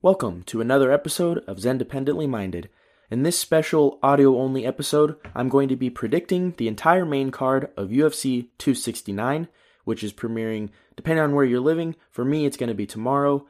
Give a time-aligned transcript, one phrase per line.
[0.00, 2.68] Welcome to another episode of Zen Dependently Minded.
[3.10, 7.70] In this special audio only episode, I'm going to be predicting the entire main card
[7.76, 9.48] of UFC 269,
[9.82, 11.96] which is premiering, depending on where you're living.
[12.12, 13.48] For me, it's going to be tomorrow,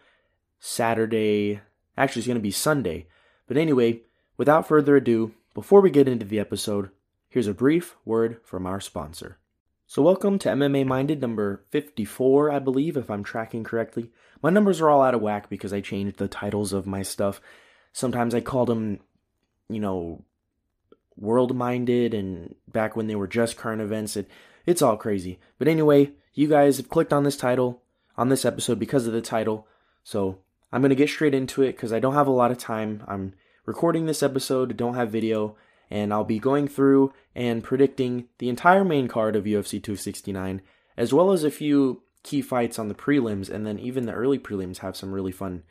[0.59, 1.61] Saturday,
[1.99, 3.09] actually, it's going to be Sunday.
[3.47, 4.05] But anyway,
[4.39, 6.89] without further ado, before we get into the episode,
[7.29, 9.37] here's a brief word from our sponsor.
[9.87, 14.11] So, welcome to MMA Minded number 54, I believe, if I'm tracking correctly.
[14.43, 17.41] My numbers are all out of whack because I changed the titles of my stuff.
[17.93, 19.01] Sometimes I called them,
[19.69, 20.25] you know,
[21.17, 24.29] world minded, and back when they were just current events, it,
[24.67, 25.39] it's all crazy.
[25.59, 27.83] But anyway, you guys have clicked on this title,
[28.17, 29.67] on this episode, because of the title.
[30.05, 30.39] So,
[30.73, 33.03] I'm going to get straight into it because I don't have a lot of time.
[33.09, 35.57] I'm recording this episode, don't have video,
[35.91, 40.61] and I'll be going through and predicting the entire main card of UFC 269,
[40.97, 44.39] as well as a few key fights on the prelims, and then even the early
[44.39, 45.63] prelims have some really fun,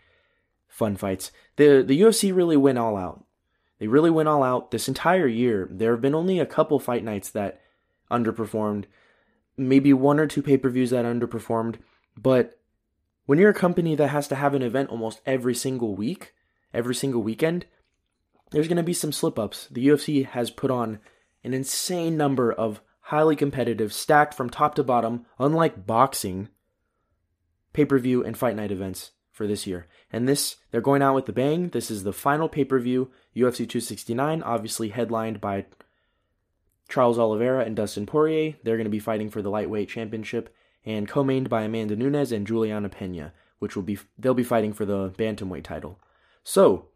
[0.68, 1.32] fun fights.
[1.56, 3.26] the The UFC really went all out.
[3.80, 5.68] They really went all out this entire year.
[5.72, 7.62] There have been only a couple fight nights that
[8.10, 8.86] underperformed,
[9.56, 11.76] maybe one or two pay per views that underperformed,
[12.18, 12.58] but
[13.28, 16.34] when you're a company that has to have an event almost every single week,
[16.74, 17.66] every single weekend,
[18.52, 19.68] there's going to be some slip ups.
[19.70, 21.00] The UFC has put on
[21.44, 26.50] an insane number of highly competitive, stacked from top to bottom, unlike boxing,
[27.72, 29.88] pay per view and fight night events for this year.
[30.12, 31.70] And this, they're going out with the bang.
[31.70, 35.66] This is the final pay per view, UFC 269, obviously headlined by
[36.90, 38.56] Charles Oliveira and Dustin Poirier.
[38.64, 40.54] They're going to be fighting for the lightweight championship
[40.86, 44.86] and co-mained by Amanda Nunes and Juliana Pena, which will be they'll be fighting for
[44.86, 45.98] the bantamweight title.
[46.44, 46.90] So,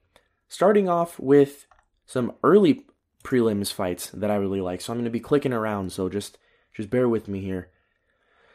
[0.49, 1.67] starting off with
[2.05, 2.85] some early
[3.23, 4.81] prelims fights that I really like.
[4.81, 6.37] So I'm going to be clicking around, so just
[6.73, 7.69] just bear with me here.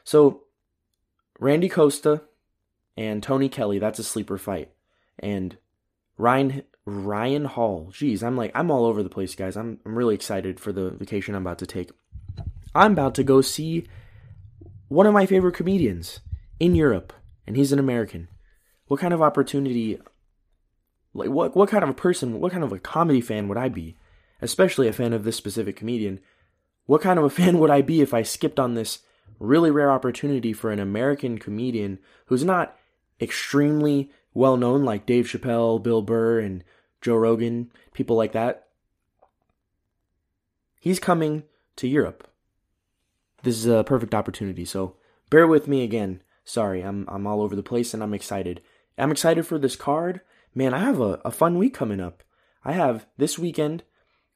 [0.05, 0.45] So,
[1.39, 2.23] Randy Costa
[2.97, 4.71] and Tony Kelly, that's a sleeper fight.
[5.19, 5.57] And
[6.17, 7.89] Ryan Ryan Hall.
[7.93, 9.57] Jeez, I'm like I'm all over the place, guys.
[9.57, 11.91] I'm I'm really excited for the vacation I'm about to take.
[12.75, 13.87] I'm about to go see
[14.89, 16.21] one of my favorite comedians
[16.61, 17.13] in Europe,
[17.47, 18.29] and he's an American.
[18.87, 19.99] What kind of opportunity
[21.17, 23.69] like what what kind of a person, what kind of a comedy fan would I
[23.69, 23.97] be?
[24.43, 26.21] Especially a fan of this specific comedian.
[26.87, 29.01] What kind of a fan would I be if I skipped on this
[29.39, 32.77] really rare opportunity for an American comedian who's not
[33.21, 36.65] extremely well known like Dave Chappelle, Bill Burr, and
[37.01, 38.69] Joe Rogan, people like that?
[40.81, 41.43] He's coming
[41.77, 42.29] to Europe
[43.47, 44.65] this is a perfect opportunity.
[44.65, 44.97] So
[45.31, 46.21] bear with me again.
[46.45, 48.61] Sorry, I'm I'm all over the place and I'm excited.
[48.99, 50.21] I'm excited for this card.
[50.55, 52.25] Man, I have a, a fun week coming up.
[52.65, 53.85] I have this weekend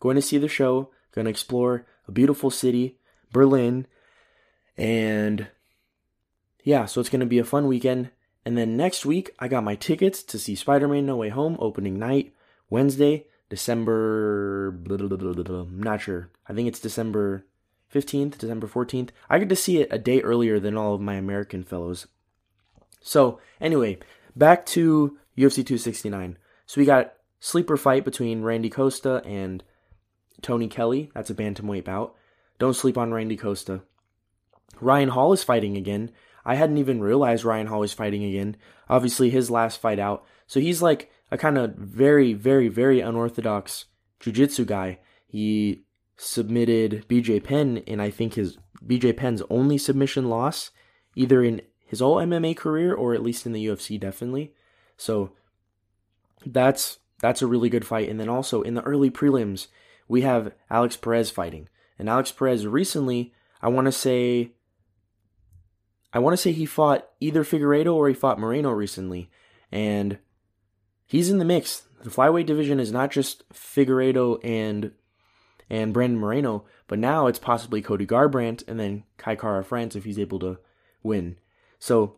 [0.00, 2.98] going to see the show, going to explore a beautiful city,
[3.32, 3.86] Berlin,
[4.76, 5.46] and
[6.64, 8.10] yeah, so it's going to be a fun weekend.
[8.44, 11.56] And then next week, I got my tickets to see Spider Man No Way Home
[11.60, 12.32] opening night,
[12.70, 14.70] Wednesday, December.
[14.70, 16.30] Blah, blah, blah, I'm not sure.
[16.48, 17.44] I think it's December
[17.94, 19.10] 15th, December 14th.
[19.28, 22.06] I get to see it a day earlier than all of my American fellows.
[23.00, 23.98] So, anyway,
[24.36, 26.38] back to UFC 269.
[26.66, 29.64] So we got sleeper fight between Randy Costa and
[30.42, 31.10] Tony Kelly.
[31.14, 32.14] That's a bantamweight bout.
[32.58, 33.82] Don't sleep on Randy Costa.
[34.80, 36.10] Ryan Hall is fighting again.
[36.44, 38.56] I hadn't even realized Ryan Hall was fighting again.
[38.88, 40.24] Obviously, his last fight out.
[40.46, 43.86] So he's like a kind of very, very, very unorthodox
[44.20, 44.98] jiu-jitsu guy.
[45.26, 45.84] He
[46.16, 50.70] submitted BJ Penn in I think his BJ Penn's only submission loss,
[51.14, 54.54] either in his whole MMA career or at least in the UFC definitely.
[54.96, 55.32] So
[56.44, 58.08] that's that's a really good fight.
[58.08, 59.68] And then also in the early prelims,
[60.10, 61.69] we have Alex Perez fighting.
[61.97, 63.32] And Alex Perez recently,
[63.62, 64.50] I want to say
[66.12, 69.31] I want to say he fought either Figueiredo or he fought Moreno recently.
[69.71, 70.19] And
[71.06, 71.82] he's in the mix.
[72.03, 74.91] The flyweight division is not just Figueiredo and
[75.71, 80.03] and Brandon Moreno, but now it's possibly Cody Garbrandt and then Kai Kara France if
[80.03, 80.59] he's able to
[81.04, 81.37] win.
[81.78, 82.16] So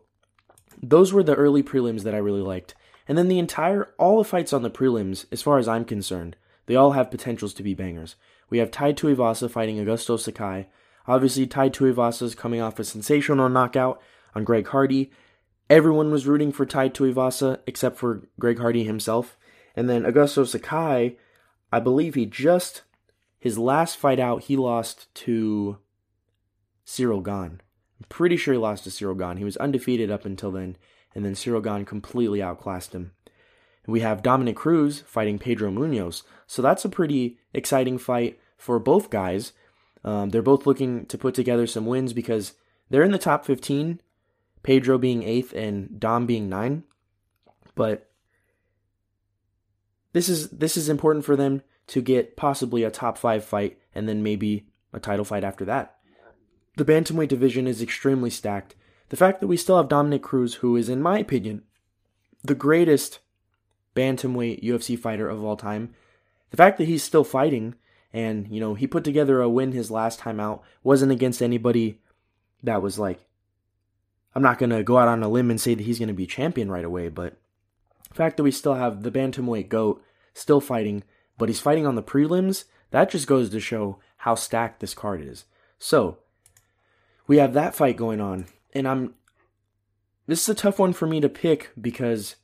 [0.81, 2.73] those were the early prelims that I really liked.
[3.07, 6.37] And then the entire all the fights on the prelims, as far as I'm concerned,
[6.65, 8.15] they all have potentials to be bangers.
[8.49, 10.67] We have Tai Tuivasa fighting Augusto Sakai.
[11.07, 14.01] Obviously, Tai Tuivasa is coming off a sensational knockout
[14.33, 15.11] on Greg Hardy.
[15.69, 19.37] Everyone was rooting for Tai Tuivasa except for Greg Hardy himself.
[19.75, 21.17] And then Augusto Sakai,
[21.71, 22.83] I believe he just
[23.43, 25.77] his last fight out, he lost to
[26.85, 27.59] Cyril Gane.
[27.99, 29.35] I'm pretty sure he lost to Cyril Gane.
[29.35, 30.77] He was undefeated up until then,
[31.13, 33.11] and then Cyril Gane completely outclassed him.
[33.85, 36.23] We have Dominick Cruz fighting Pedro Munhoz.
[36.47, 39.53] So that's a pretty exciting fight for both guys.
[40.05, 42.53] Um, they're both looking to put together some wins because
[42.89, 44.01] they're in the top 15,
[44.61, 46.83] Pedro being eighth and Dom being nine.
[47.75, 48.09] But
[50.13, 54.07] this is this is important for them to get possibly a top five fight and
[54.07, 55.97] then maybe a title fight after that.
[56.77, 58.75] The bantamweight division is extremely stacked.
[59.09, 61.63] The fact that we still have Dominick Cruz, who is, in my opinion,
[62.43, 63.19] the greatest
[63.95, 65.93] bantamweight UFC fighter of all time,
[66.51, 67.75] the fact that he's still fighting
[68.11, 71.99] and, you know, he put together a win his last time out, wasn't against anybody
[72.61, 73.25] that was like,
[74.35, 76.13] I'm not going to go out on a limb and say that he's going to
[76.13, 77.37] be champion right away, but
[78.09, 80.03] the fact that we still have the bantamweight GOAT
[80.33, 81.03] still fighting,
[81.37, 85.21] but he's fighting on the prelims, that just goes to show how stacked this card
[85.21, 85.45] is.
[85.79, 86.19] So,
[87.27, 89.15] we have that fight going on, and I'm.
[90.27, 92.35] This is a tough one for me to pick because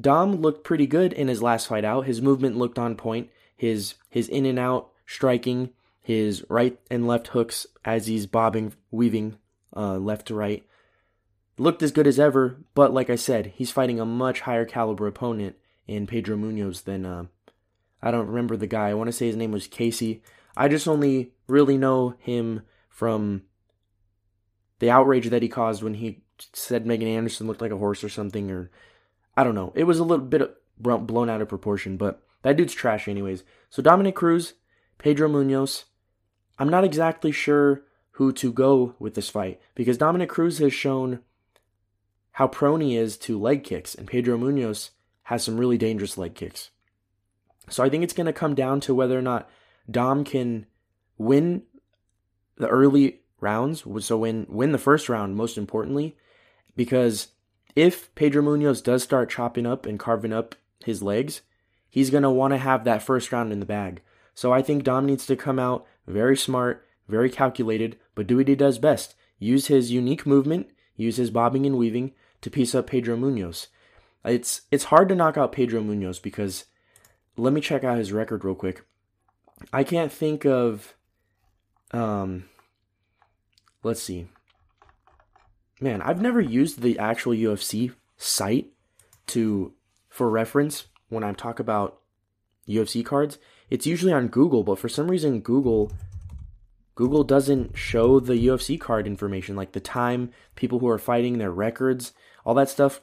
[0.00, 2.06] Dom looked pretty good in his last fight out.
[2.06, 3.30] His movement looked on point.
[3.56, 9.38] His his in and out striking, his right and left hooks as he's bobbing, weaving
[9.76, 10.64] uh, left to right,
[11.56, 12.58] looked as good as ever.
[12.74, 15.56] But like I said, he's fighting a much higher caliber opponent
[15.86, 17.24] in Pedro Munhoz than uh,
[18.02, 18.90] I don't remember the guy.
[18.90, 20.22] I want to say his name was Casey.
[20.56, 23.42] I just only really know him from
[24.78, 26.22] the outrage that he caused when he
[26.52, 28.70] said Megan Anderson looked like a horse or something, or
[29.38, 29.72] I don't know.
[29.76, 33.44] It was a little bit blown out of proportion, but that dude's trash, anyways.
[33.70, 34.54] So Dominick Cruz,
[34.98, 35.84] Pedro Munhoz.
[36.58, 41.20] I'm not exactly sure who to go with this fight because Dominick Cruz has shown
[42.32, 44.90] how prone he is to leg kicks, and Pedro Munhoz
[45.22, 46.70] has some really dangerous leg kicks.
[47.68, 49.48] So I think it's going to come down to whether or not
[49.88, 50.66] Dom can
[51.16, 51.62] win
[52.56, 56.16] the early rounds, so win win the first round most importantly,
[56.74, 57.28] because
[57.78, 61.42] if Pedro Munhoz does start chopping up and carving up his legs,
[61.88, 64.02] he's going to want to have that first round in the bag.
[64.34, 68.48] So I think Dom needs to come out very smart, very calculated, but do what
[68.48, 69.14] he does best.
[69.38, 73.68] Use his unique movement, use his bobbing and weaving to piece up Pedro Munhoz.
[74.24, 76.64] It's it's hard to knock out Pedro Munhoz because
[77.36, 78.82] let me check out his record real quick.
[79.72, 80.96] I can't think of
[81.92, 82.48] um
[83.84, 84.26] let's see.
[85.80, 88.72] Man, I've never used the actual UFC site
[89.28, 89.74] to
[90.08, 92.00] for reference when I talk about
[92.68, 93.38] UFC cards.
[93.70, 95.92] It's usually on Google, but for some reason Google
[96.96, 101.52] Google doesn't show the UFC card information like the time, people who are fighting, their
[101.52, 102.12] records,
[102.44, 103.00] all that stuff.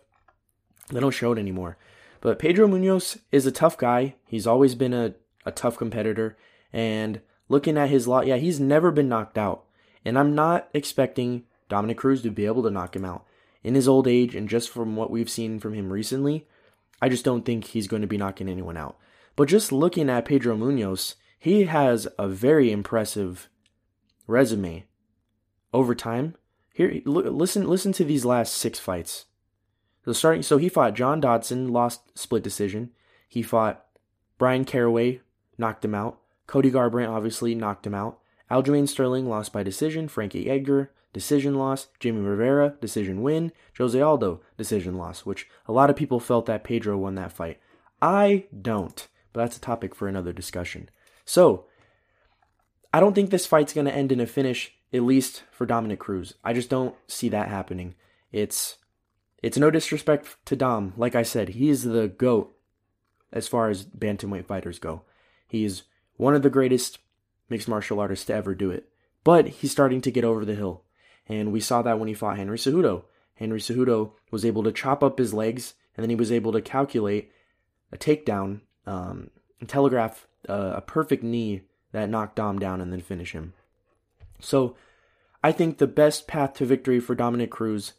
[0.89, 1.77] They don't show it anymore.
[2.19, 4.15] But Pedro Munhoz is a tough guy.
[4.27, 5.13] He's always been a,
[5.45, 6.37] a tough competitor.
[6.73, 9.63] And looking at his lot, yeah, he's never been knocked out.
[10.03, 13.25] And I'm not expecting Dominick Cruz to be able to knock him out.
[13.63, 16.47] In his old age, and just from what we've seen from him recently,
[17.01, 18.97] I just don't think he's going to be knocking anyone out.
[19.35, 23.49] But just looking at Pedro Munhoz, he has a very impressive
[24.27, 24.85] resume
[25.73, 26.35] over time.
[26.73, 29.25] Here, listen, listen to these last six fights.
[30.03, 32.91] So starting, so he fought John Dodson, lost split decision.
[33.27, 33.85] He fought
[34.37, 35.21] Bryan Caraway,
[35.57, 36.19] knocked him out.
[36.47, 38.19] Cody Garbrandt obviously knocked him out.
[38.51, 40.07] Aljamain Sterling lost by decision.
[40.07, 41.87] Frankie Edgar decision loss.
[41.97, 43.53] Jimmy Rivera decision win.
[43.77, 45.25] Jose Aldo decision loss.
[45.25, 47.57] Which a lot of people felt that Pedro won that fight.
[48.01, 50.89] I don't, but that's a topic for another discussion.
[51.23, 51.67] So
[52.93, 55.99] I don't think this fight's going to end in a finish, at least for Dominick
[55.99, 56.33] Cruz.
[56.43, 57.95] I just don't see that happening.
[58.33, 58.75] It's
[59.41, 60.91] it's no disrespect to Dom.
[60.97, 62.53] Like I said, he is the GOAT
[63.31, 65.03] as far as bantamweight fighters go.
[65.47, 65.83] He is
[66.17, 66.99] one of the greatest
[67.49, 68.89] mixed martial artists to ever do it.
[69.23, 70.83] But he's starting to get over the hill.
[71.27, 73.03] And we saw that when he fought Henry Cejudo.
[73.35, 76.61] Henry Cejudo was able to chop up his legs, and then he was able to
[76.61, 77.31] calculate
[77.91, 79.29] a takedown um,
[79.67, 83.53] telegraph uh, a perfect knee that knocked Dom down and then finish him.
[84.39, 84.75] So
[85.43, 87.93] I think the best path to victory for Dominick Cruz,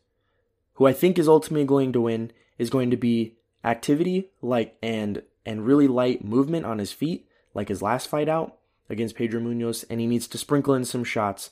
[0.74, 5.22] who I think is ultimately going to win, is going to be activity like and
[5.44, 9.84] and really light movement on his feet, like his last fight out against Pedro Munhoz,
[9.88, 11.50] and he needs to sprinkle in some shots,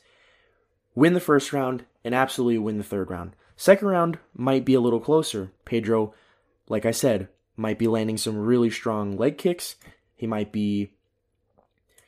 [0.94, 3.34] win the first round, and absolutely win the third round.
[3.56, 5.52] Second round might be a little closer.
[5.64, 6.14] Pedro,
[6.68, 9.76] like I said, might be landing some really strong leg kicks.
[10.16, 10.92] He might be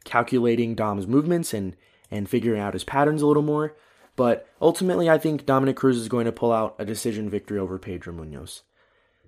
[0.04, 1.76] calculating Dom's movements and
[2.10, 3.76] and figuring out his patterns a little more.
[4.14, 7.78] But ultimately, I think Dominick Cruz is going to pull out a decision victory over
[7.78, 8.62] Pedro Munhoz.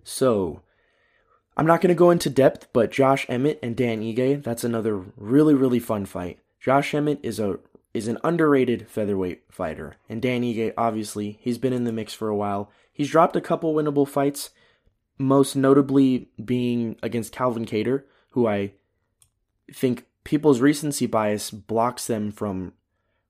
[0.02, 0.62] So,
[1.56, 5.04] I'm not going to go into depth, but Josh Emmett and Dan Ige, that's another
[5.16, 6.38] really, really fun fight.
[6.60, 7.58] Josh Emmett is a
[7.98, 12.28] is an underrated featherweight fighter, and Dan Ige, obviously, he's been in the mix for
[12.28, 12.70] a while.
[12.92, 14.50] He's dropped a couple winnable fights,
[15.18, 18.72] most notably being against Calvin Kattar, who I
[19.72, 22.72] think people's recency bias blocks them from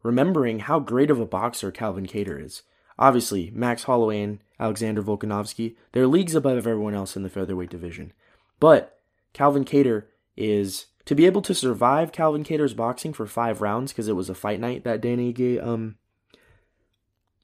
[0.03, 2.63] remembering how great of a boxer Calvin Kattar is.
[2.99, 8.13] Obviously, Max Holloway and Alexander Volkanovski, they're leagues above everyone else in the featherweight division.
[8.61, 9.01] But
[9.33, 10.05] Calvin Kattar
[10.37, 14.29] is to be able to survive Calvin Kattar's boxing for five rounds because it was
[14.29, 15.97] a fight night that Dan Ige um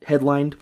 [0.05, 0.57] headlined.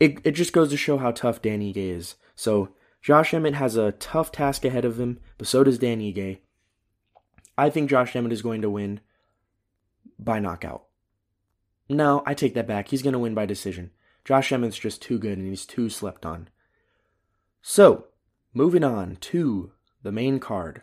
[0.00, 2.14] It it just goes to show how tough Danny Ige is.
[2.34, 2.70] So
[3.02, 6.38] Josh Emmett has a tough task ahead of him, but so does Dan Ige.
[7.58, 9.00] I think Josh Emmett is going to win
[10.18, 10.86] by knockout.
[11.90, 12.88] No, I take that back.
[12.88, 13.90] He's going to win by decision.
[14.24, 16.48] Josh Emmett's just too good and he's too slept on.
[17.60, 18.06] So,
[18.54, 20.80] moving on to the main card.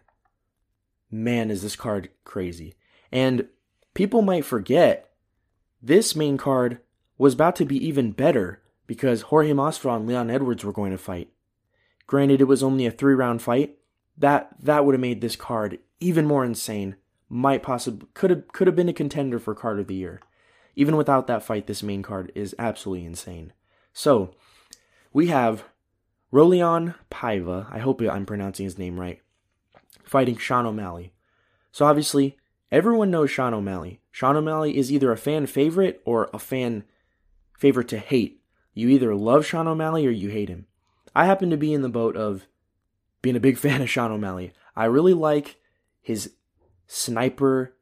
[1.14, 2.74] Man, is this card crazy.
[3.12, 3.48] And
[3.94, 5.12] people might forget
[5.80, 6.80] this main card
[7.20, 10.98] was about to be even better because Jorge Masvidal and Leon Edwards were going to
[10.98, 11.30] fight.
[12.08, 13.78] Granted, it was only a three round fight.
[14.18, 16.96] That that would have made this card even more insane.
[17.30, 20.20] Might possibly could have could have been a contender for card of the year.
[20.76, 23.54] Even without that fight, this main card is absolutely insane.
[23.94, 24.34] So
[25.14, 25.66] we have
[26.34, 27.72] Raulian Paiva.
[27.72, 29.22] I hope I'm pronouncing his name right.
[30.04, 31.14] Fighting Sean O'Malley.
[31.72, 32.38] So obviously,
[32.72, 34.00] everyone knows Sean O'Malley.
[34.12, 36.84] Sean O'Malley is either a fan favorite or a fan
[37.58, 38.42] favorite to hate.
[38.74, 40.68] You either love Sean O'Malley or you hate him.
[41.16, 42.48] I happen to be in the boat of
[43.22, 44.54] being a big fan of Sean O'Malley.
[44.76, 45.58] I really like
[46.02, 46.34] his
[46.88, 47.76] sniper,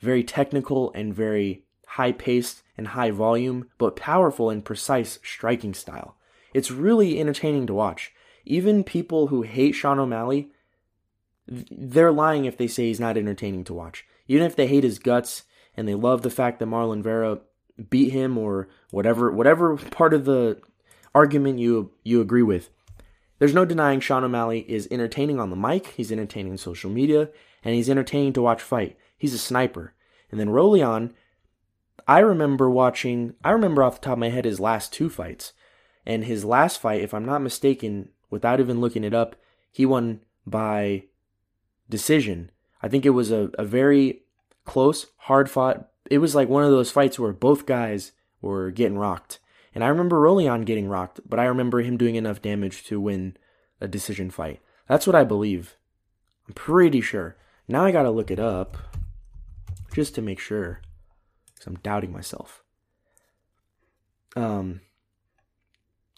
[0.00, 6.16] very technical and very high paced and high volume, but powerful and precise striking style.
[6.52, 8.12] It's really entertaining to watch.
[8.44, 10.50] Even people who hate Sean O'Malley,
[11.48, 14.04] they're lying if they say he's not entertaining to watch.
[14.28, 15.44] Even if they hate his guts
[15.76, 17.38] and they love the fact that Marlon Vera
[17.90, 20.60] beat him or whatever whatever part of the
[21.14, 22.70] argument you you agree with.
[23.38, 27.28] There's no denying Sean O'Malley is entertaining on the mic, he's entertaining on social media,
[27.62, 28.96] and he's entertaining to watch fight.
[29.18, 29.92] He's a sniper.
[30.30, 31.12] And then Raulian,
[32.08, 35.52] I remember watching I remember off the top of my head his last two fights.
[36.08, 39.34] And his last fight, if I'm not mistaken, without even looking it up,
[39.72, 41.04] he won by
[41.88, 42.50] decision.
[42.82, 44.22] I think it was a, a very
[44.64, 45.88] close, hard fought.
[46.10, 49.38] It was like one of those fights where both guys were getting rocked.
[49.74, 53.36] And I remember Raulian getting rocked, but I remember him doing enough damage to win
[53.80, 54.60] a decision fight.
[54.88, 55.76] That's what I believe.
[56.46, 57.36] I'm pretty sure.
[57.68, 58.76] Now I gotta look it up
[59.92, 60.80] just to make sure.
[61.52, 62.62] Because I'm doubting myself.
[64.36, 64.82] Um,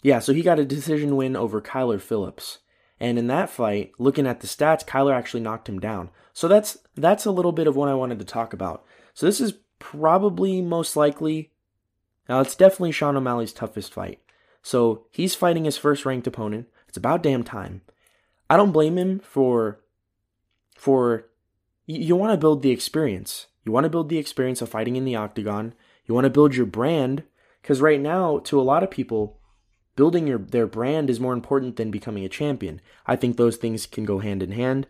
[0.03, 2.59] yeah, so he got a decision win over Kyler Phillips.
[2.99, 6.09] And in that fight, looking at the stats, Kyler actually knocked him down.
[6.33, 8.83] So that's that's a little bit of what I wanted to talk about.
[9.13, 11.51] So this is probably most likely
[12.29, 14.19] now, it's definitely Sean O'Malley's toughest fight.
[14.61, 16.67] So he's fighting his first ranked opponent.
[16.87, 17.81] It's about damn time.
[18.49, 19.79] I don't blame him for
[20.75, 21.25] for
[21.87, 23.47] you, you want to build the experience.
[23.65, 25.73] You want to build the experience of fighting in the octagon.
[26.05, 27.23] You want to build your brand
[27.61, 29.38] because right now to a lot of people
[29.99, 32.79] building your their brand is more important than becoming a champion.
[33.05, 34.87] I think those things can go hand in hand.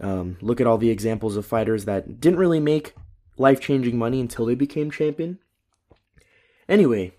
[0.00, 2.94] Um, look at all the examples of fighters that didn't really make
[3.36, 5.40] life changing money until they became champion.
[6.68, 7.14] Anyway,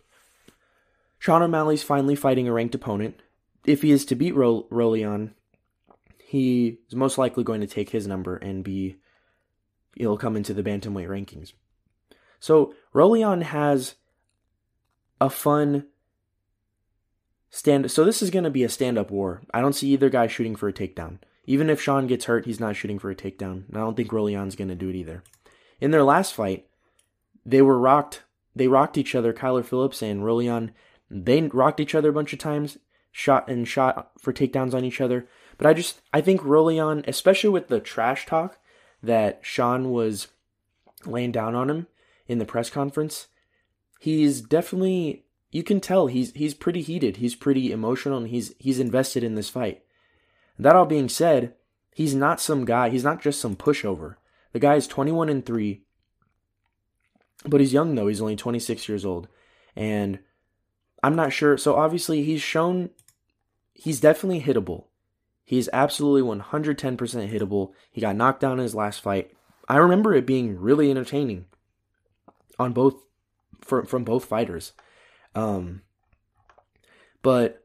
[1.20, 3.22] Sean O'Malley's finally fighting a ranked opponent.
[3.66, 5.32] If he is to beat Ro- Raulian,
[6.24, 8.96] he is most likely going to take his number and be
[9.96, 11.52] he'll come into the bantamweight rankings.
[12.40, 13.96] So Raulian has
[15.20, 15.88] a fun
[17.50, 17.90] stand.
[17.92, 19.42] So this is going to be a stand-up war.
[19.54, 21.20] I don't see either guy shooting for a takedown.
[21.46, 23.68] Even if Sean gets hurt, he's not shooting for a takedown.
[23.68, 25.24] And I don't think Raulian's going to do it either.
[25.80, 26.68] In their last fight,
[27.46, 28.24] they were rocked
[28.58, 30.72] they rocked each other, Kyler Phillips and Raulian.
[31.10, 32.78] They rocked each other a bunch of times,
[33.12, 35.28] shot and shot for takedowns on each other.
[35.58, 38.58] But I just I think Raulian, especially with the trash talk
[39.02, 40.28] that Sean was
[41.06, 41.88] laying down on him
[42.28, 43.28] in the press conference,
[44.00, 48.80] he's definitely you can tell he's he's pretty heated, he's pretty emotional, and he's he's
[48.80, 49.84] invested in this fight.
[50.60, 51.54] That all being said,
[51.94, 54.16] he's not some guy, he's not just some pushover.
[54.54, 55.82] The guy is 21 and 3.
[57.46, 58.08] But he's young though.
[58.08, 59.28] He's only 26 years old.
[59.76, 60.20] And
[61.04, 61.58] I'm not sure.
[61.58, 62.90] So obviously he's shown
[63.74, 64.86] he's definitely hittable.
[65.46, 66.98] He's absolutely 110%
[67.32, 67.72] hittable.
[67.92, 69.32] He got knocked down in his last fight.
[69.70, 71.46] I remember it being really entertaining
[72.60, 72.96] on both
[73.62, 74.74] for, from both fighters.
[75.38, 75.84] Um,
[77.22, 77.64] but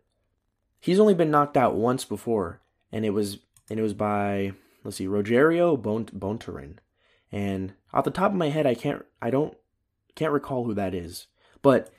[0.78, 2.60] he's only been knocked out once before,
[2.92, 3.38] and it was
[3.70, 4.52] and it was by
[4.84, 6.76] let's see, Rogerio Bontorin.
[7.30, 9.56] And off the top of my head, I can't, I don't
[10.14, 11.28] can't recall who that is.
[11.62, 11.90] But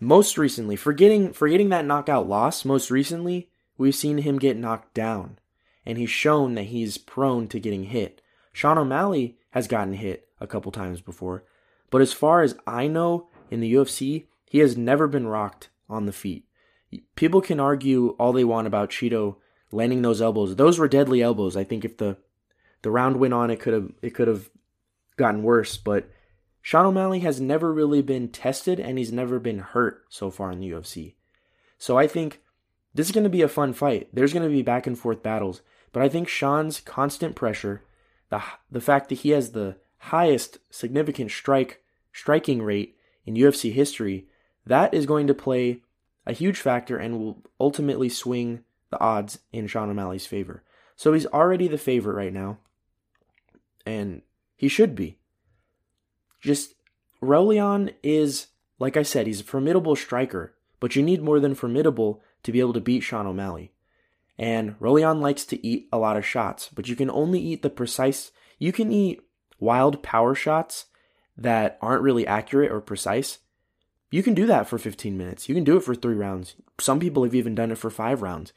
[0.00, 5.38] most recently, forgetting forgetting that knockout loss, most recently, we've seen him get knocked down.
[5.84, 8.20] And he's shown that he's prone to getting hit.
[8.52, 11.44] Sean O'Malley has gotten hit a couple times before.
[11.90, 16.06] But as far as I know, in the UFC, he has never been rocked on
[16.06, 16.44] the feet.
[17.14, 19.36] People can argue all they want about Chito
[19.72, 20.56] landing those elbows.
[20.56, 21.56] Those were deadly elbows.
[21.56, 22.16] I think if the
[22.82, 24.50] the round went on, it could have it could have
[25.16, 25.76] gotten worse.
[25.76, 26.08] But
[26.62, 30.60] Sean O'Malley has never really been tested, and he's never been hurt so far in
[30.60, 31.14] the UFC.
[31.78, 32.40] So I think
[32.94, 34.08] this is going to be a fun fight.
[34.12, 35.62] There's going to be back and forth battles,
[35.92, 37.82] but I think Sean's constant pressure,
[38.30, 42.95] the the fact that he has the highest significant strike striking rate
[43.26, 44.26] in UFC history,
[44.64, 45.82] that is going to play
[46.26, 50.62] a huge factor and will ultimately swing the odds in Sean O'Malley's favor.
[50.96, 52.58] So he's already the favorite right now,
[53.84, 54.22] and
[54.56, 55.18] he should be.
[56.40, 56.74] Just
[57.22, 62.22] Raulian is, like I said, he's a formidable striker, but you need more than formidable
[62.44, 63.72] to be able to beat Sean O'Malley.
[64.38, 67.70] And Raulian likes to eat a lot of shots, but you can only eat the
[67.70, 68.30] precise.
[68.58, 69.20] You can eat
[69.58, 70.86] wild power shots
[71.36, 73.38] that aren't really accurate or precise.
[74.10, 75.48] You can do that for 15 minutes.
[75.48, 76.54] You can do it for three rounds.
[76.80, 78.52] Some people have even done it for five rounds.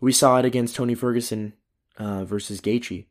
[0.00, 1.52] We saw it against Tony Ferguson
[1.98, 3.06] uh, versus Gaethje.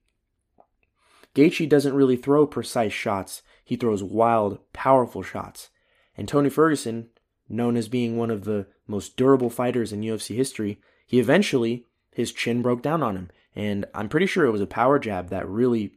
[1.36, 3.44] Gaethje doesn't really throw precise shots.
[3.64, 5.70] He throws wild, powerful shots.
[6.18, 7.10] And Tony Ferguson,
[7.48, 12.34] known as being one of the most durable fighters in UFC history, he eventually his
[12.34, 15.48] chin broke down on him, and I'm pretty sure it was a power jab that
[15.48, 15.94] really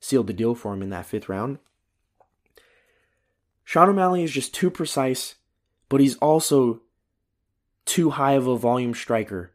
[0.00, 1.58] sealed the deal for him in that fifth round.
[3.70, 5.36] Sean O'Malley is just too precise,
[5.88, 6.80] but he's also
[7.84, 9.52] too high of a volume striker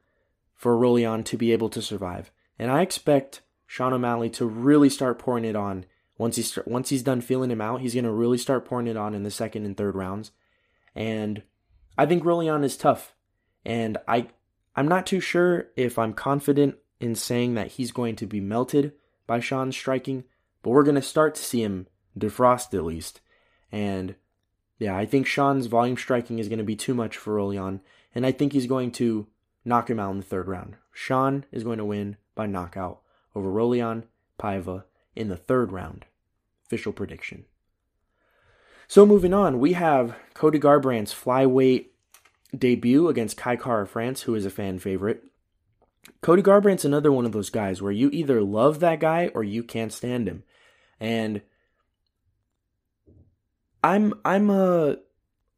[0.53, 2.31] for Raulian to be able to survive.
[2.57, 5.83] And I expect Sean O'Malley to really start pouring it on
[6.17, 7.81] once he's once he's done feeling him out.
[7.81, 10.31] He's going to really start pouring it on in the second and third rounds.
[10.95, 11.43] And
[11.97, 13.17] I think Raulian is tough.
[13.65, 14.29] And I
[14.77, 18.93] I'm not too sure if I'm confident in saying that he's going to be melted
[19.27, 20.23] by Sean's striking,
[20.63, 23.19] but we're going to start to see him defrost at least.
[23.75, 24.15] And
[24.79, 27.81] yeah, I think Sean's volume striking is going to be too much for Raulian,
[28.15, 29.27] and I think he's going to
[29.65, 30.77] knock him out in the third round.
[30.93, 33.01] Sean is going to win by knockout
[33.35, 34.03] over Raulian
[34.39, 36.05] Paiva in the third round.
[36.67, 37.43] Official prediction.
[38.87, 41.87] So moving on, we have Cody Garbrandt's flyweight
[42.57, 45.21] debut against Kai Kara-France, who is a fan favorite.
[46.21, 49.63] Cody Garbrandt's another one of those guys where you either love that guy or you
[49.63, 50.43] can't stand him.
[50.97, 51.41] And
[53.85, 54.97] I'm I'm a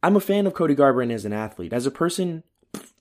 [0.03, 1.71] I'm a fan of Cody Garbrandt as an athlete.
[1.71, 2.43] As a person,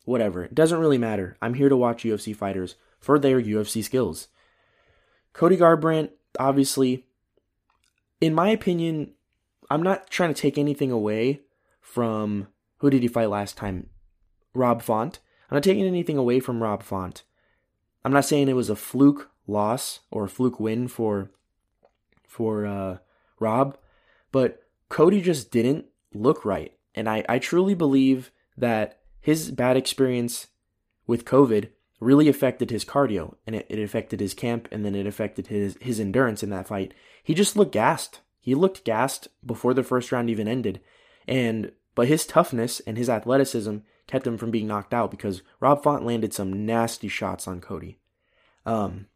[0.05, 0.45] whatever.
[0.45, 1.37] It doesn't really matter.
[1.43, 4.29] I'm here to watch UFC fighters for their UFC skills.
[5.33, 7.07] Cody Garbrandt, obviously,
[8.21, 9.15] in my opinion,
[9.69, 11.41] I'm not trying to take anything away
[11.81, 12.47] from
[12.79, 13.91] who did he fight last time?
[14.55, 15.19] Rob Font.
[15.51, 17.25] I'm not taking anything away from Rob Font.
[18.05, 21.33] I'm not saying it was a fluke loss or a fluke win for
[22.23, 22.99] for uh,
[23.41, 23.77] Rob,
[24.31, 26.73] but Cody just didn't look right.
[26.95, 30.49] And I, I truly believe that his bad experience
[31.07, 31.71] with COVID
[32.01, 35.77] really affected his cardio and it, it affected his camp and then it affected his,
[35.81, 36.93] his endurance in that fight.
[37.23, 38.21] He just looked gassed.
[38.41, 40.81] He looked gassed before the first round even ended.
[41.27, 45.83] And but his toughness and his athleticism kept him from being knocked out because Rob
[45.83, 47.99] Font landed some nasty shots on Cody.
[48.65, 49.07] Um,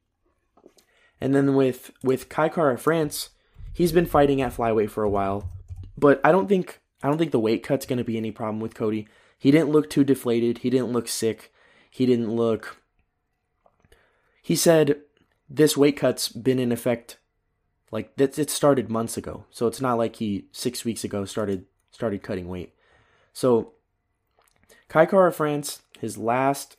[1.20, 3.30] and then with with Kai Kara-France,
[3.72, 5.50] he's been fighting at flyweight for a while,
[6.00, 8.60] but I don't think I don't think the weight cut's going to be any problem
[8.60, 9.06] with Cody.
[9.38, 10.58] He didn't look too deflated.
[10.58, 11.52] He didn't look sick.
[11.90, 12.78] He didn't look.
[14.42, 15.00] He said
[15.48, 17.18] this weight cut's been in effect
[17.90, 18.12] like.
[18.16, 22.48] It started months ago, so it's not like he six weeks ago started started cutting
[22.48, 22.74] weight.
[23.32, 23.72] So
[24.88, 26.76] Kai Kara-France, his last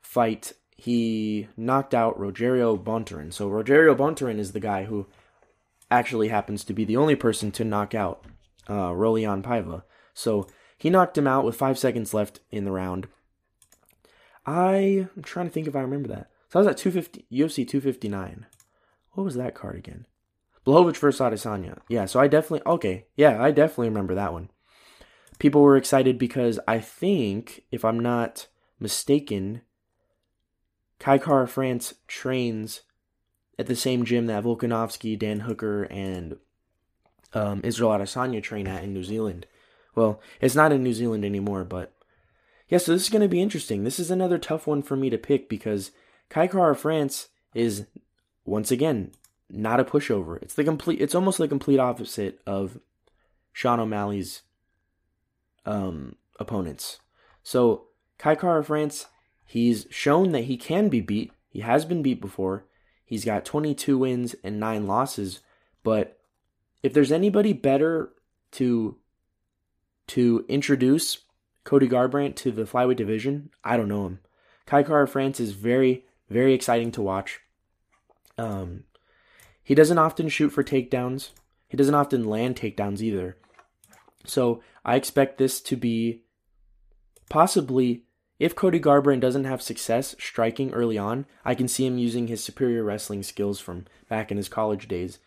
[0.00, 3.32] fight, he knocked out Rogerio Bontorin.
[3.32, 5.06] So Rogerio Bontorin is the guy who
[5.90, 8.24] actually happens to be the only person to knock out
[8.68, 9.82] uh, Raulian Paiva.
[10.14, 10.46] So
[10.76, 13.08] he knocked him out with five seconds left in the round.
[14.44, 16.30] I, I'm trying to think if I remember that.
[16.48, 18.46] So I was at 250, UFC 259.
[19.12, 20.06] What was that card again?
[20.66, 21.78] Blachowicz versus Adesanya.
[21.88, 23.06] Yeah, so I definitely okay.
[23.16, 24.50] Yeah, I definitely remember that one.
[25.38, 28.48] People were excited because I think, if I'm not
[28.80, 29.62] mistaken,
[30.98, 32.82] Kai Kara-France trains
[33.58, 36.36] at the same gym that Volkanovski, Dan Hooker, and
[37.32, 39.46] um, Israel Adesanya train at in New Zealand.
[39.94, 41.92] Well, it's not in New Zealand anymore, but
[42.68, 42.78] yeah.
[42.78, 43.84] So this is going to be interesting.
[43.84, 45.90] This is another tough one for me to pick because
[46.28, 47.86] Kai Kara-France is
[48.44, 49.12] once again
[49.48, 50.40] not a pushover.
[50.42, 51.00] It's the complete.
[51.00, 52.78] It's almost the complete opposite of
[53.52, 54.42] Sean O'Malley's
[55.64, 57.00] um, opponents.
[57.42, 57.84] So
[58.18, 59.06] Kai Kara-France,
[59.44, 61.32] he's shown that he can be beat.
[61.48, 62.64] He has been beat before.
[63.06, 65.40] He's got 22 wins and nine losses.
[65.82, 66.18] But
[66.82, 68.10] if there's anybody better
[68.52, 68.96] to
[70.08, 71.18] to introduce
[71.64, 74.20] Cody Garbrandt to the flyweight division, I don't know him
[74.66, 77.40] Kai Kara France is very, very exciting to watch.
[78.36, 78.84] Um,
[79.62, 81.30] he doesn't often shoot for takedowns.
[81.68, 83.36] He doesn't often land takedowns either.
[84.24, 86.22] So I expect this to be
[87.30, 88.02] possibly,
[88.38, 92.44] if Cody Garbrandt doesn't have success striking early on, I can see him using his
[92.44, 95.18] superior wrestling skills from back in his college days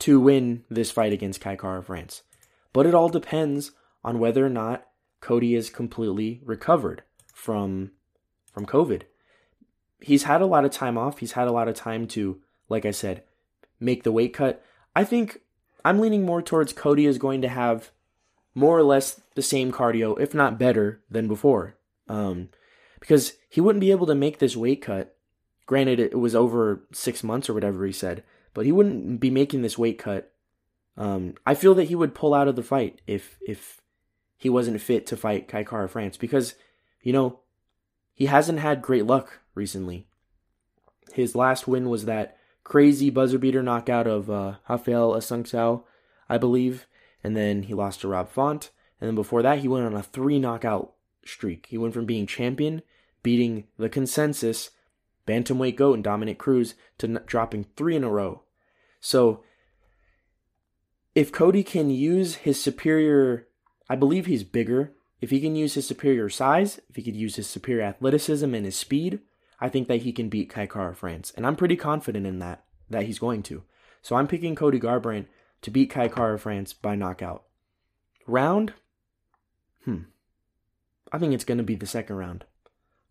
[0.00, 2.22] to win this fight against Kai Kara France.
[2.72, 4.86] But it all depends on whether or not
[5.20, 7.92] Cody is completely recovered from
[8.52, 9.02] from COVID.
[10.00, 11.18] He's had a lot of time off.
[11.18, 13.24] He's had a lot of time to, like I said,
[13.80, 14.62] make the weight cut.
[14.94, 15.40] I think
[15.84, 17.90] I'm leaning more towards Cody is going to have
[18.54, 21.76] more or less the same cardio, if not better, than before.
[22.08, 22.50] Um,
[23.00, 25.16] because he wouldn't be able to make this weight cut.
[25.66, 29.62] Granted, it was over six months or whatever he said, but he wouldn't be making
[29.62, 30.32] this weight cut.
[30.96, 33.80] Um, I feel that he would pull out of the fight if if
[34.36, 36.54] he wasn't fit to fight Kai Kara France because,
[37.02, 37.40] you know,
[38.12, 40.06] he hasn't had great luck recently.
[41.12, 45.84] His last win was that crazy buzzer beater knockout of uh, Raphael Assunção,
[46.28, 46.86] I believe,
[47.24, 48.70] and then he lost to Rob Font.
[49.00, 50.92] And then before that, he went on a three knockout
[51.24, 51.66] streak.
[51.70, 52.82] He went from being champion,
[53.22, 54.70] beating the consensus
[55.26, 58.42] bantamweight goat and Dominick Cruz to n- dropping three in a row.
[59.00, 59.42] So,
[61.14, 63.46] if Cody can use his superior,
[63.88, 64.92] I believe he's bigger.
[65.20, 68.66] If he can use his superior size, if he could use his superior athleticism and
[68.66, 69.20] his speed,
[69.60, 71.32] I think that he can beat Kai Kara France.
[71.36, 73.62] And I'm pretty confident in that, that he's going to.
[74.02, 75.26] So I'm picking Cody Garbrandt
[75.64, 77.44] to beat Kai France by knockout.
[78.26, 78.74] Round?
[79.84, 80.02] Hmm.
[81.10, 82.44] I think it's going to be the second round.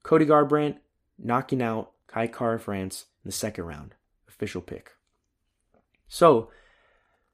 [0.03, 0.77] Cody Garbrandt
[1.17, 3.95] knocking out Kai France in the second round.
[4.27, 4.91] Official pick.
[6.07, 6.51] So,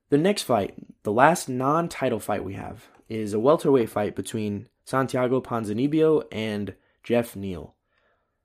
[0.10, 4.70] the next fight, the last non title fight we have, is a welterweight fight between
[4.86, 7.76] Santiago Ponzinibbio and Geoff Neal.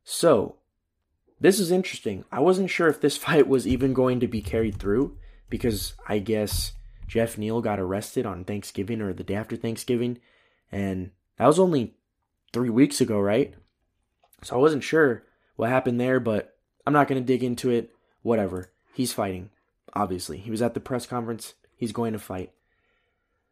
[0.02, 0.56] So,
[1.38, 2.24] this is interesting.
[2.32, 5.16] I wasn't sure if this fight was even going to be carried through
[5.48, 6.72] because I guess
[7.06, 10.18] Geoff Neal got arrested on Thanksgiving or the day after Thanksgiving,
[10.72, 11.94] and that was only
[12.52, 13.54] three weeks ago, right?
[14.42, 15.24] So I wasn't sure
[15.56, 17.90] what happened there, but I'm not going to dig into it.
[18.22, 18.70] Whatever.
[18.94, 19.50] He's fighting,
[19.92, 20.38] obviously.
[20.38, 21.54] He was at the press conference.
[21.76, 22.52] He's going to fight.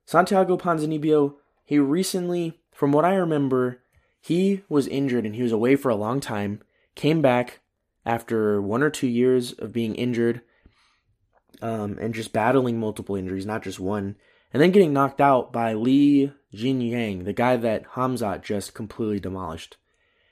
[0.06, 3.80] Santiago Ponzinibbio, he recently, from what I remember,
[4.20, 6.60] he was injured and he was away for a long time,
[6.94, 7.60] came back
[8.04, 10.40] after one or two years of being injured
[11.60, 14.16] um, and just battling multiple injuries, not just one,
[14.52, 19.76] and then getting knocked out by Li Jingliang, the guy that Hamzat just completely demolished.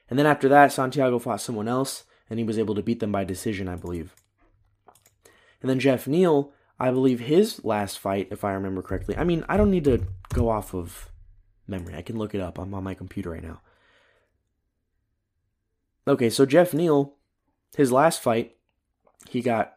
[0.09, 3.13] And then after that, Santiago fought someone else, and he was able to beat them
[3.13, 4.15] by decision, I believe.
[5.61, 9.17] And then Geoff Neal, I believe his last fight, if I remember correctly.
[9.17, 11.11] I mean, I don't need to go off of
[11.67, 11.95] memory.
[11.95, 12.59] I can look it up.
[12.59, 13.61] I'm on my computer right now.
[16.09, 17.15] Okay, so Geoff Neal,
[17.77, 18.57] his last fight,
[19.29, 19.75] he got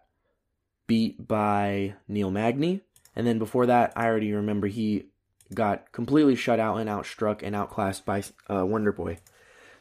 [0.88, 2.82] beat by Neil Magny.
[3.16, 5.06] And then before that, I already remember he
[5.54, 9.20] got completely shut out and outstruck and outclassed by uh, Wonder Boy.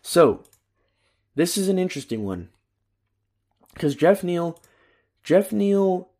[0.03, 0.45] So,
[1.35, 2.51] this is an interesting one.
[3.73, 4.61] Because Geoff Neal,
[5.23, 6.11] Geoff Neal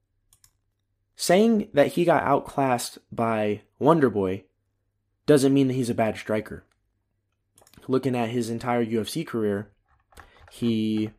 [1.17, 4.45] saying that he got outclassed by Wonder Boy
[5.27, 6.65] doesn't mean that he's a bad striker.
[7.89, 9.71] Looking at his entire UFC career,
[10.51, 11.11] he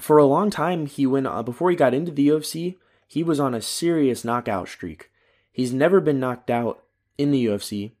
[0.00, 3.40] for a long time he went uh, before he got into the UFC, he was
[3.40, 5.10] on a serious knockout streak.
[5.52, 6.84] He's never been knocked out
[7.18, 7.92] in the UFC.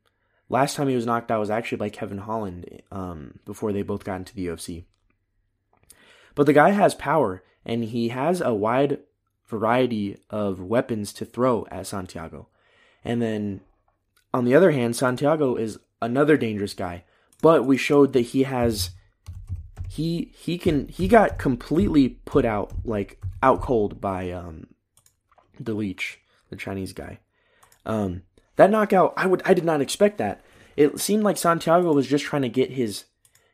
[0.48, 4.04] Last time he was knocked out was actually by Kevin Holland um, before they both
[4.04, 4.84] got into the UFC.
[6.34, 9.00] But the guy has power, and he has a wide
[9.46, 12.48] variety of weapons to throw at Santiago.
[13.04, 13.60] And then
[14.32, 17.04] on the other hand, Santiago is another dangerous guy.
[17.42, 18.90] But we showed that he has
[19.90, 24.68] he he can he got completely put out like out cold by um
[25.58, 27.18] the leech, the Chinese guy.
[27.84, 28.22] Um
[28.54, 30.44] that knockout, I would I did not expect that.
[30.76, 33.06] It seemed like Santiago was just trying to get his,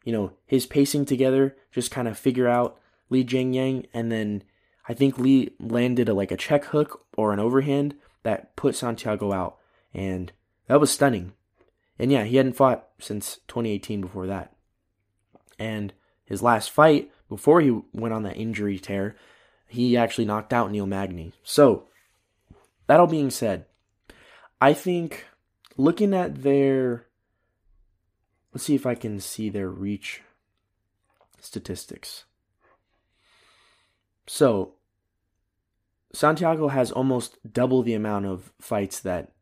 [0.04, 4.42] you know, his pacing together, just kind of figure out Li Jingliang, and then
[4.86, 7.94] I think Lee landed a, like a check hook or an overhand
[8.24, 9.56] that put Santiago out,
[9.94, 10.30] and
[10.66, 11.32] that was stunning.
[11.98, 14.52] And yeah, he hadn't fought since 2018 before that.
[15.58, 15.94] And
[16.26, 19.16] his last fight, before he went on that injury tear,
[19.66, 21.32] he actually knocked out Neil Magny.
[21.42, 21.84] So,
[22.86, 23.66] that all being said,
[24.60, 25.24] I think
[25.76, 27.06] looking at their
[28.52, 30.22] let's see if I can see their reach
[31.40, 32.24] statistics.
[34.26, 34.74] So,
[36.12, 39.32] Santiago has almost double the amount of fights that